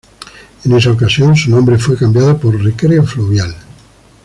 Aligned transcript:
En 0.65 0.71
esa 0.71 0.89
ocasión, 0.93 1.35
su 1.35 1.51
nombre 1.51 1.77
fue 1.77 1.95
cambiado 1.95 2.35
por 2.35 2.59
Recreo 2.59 3.03
Fluvial. 3.05 3.55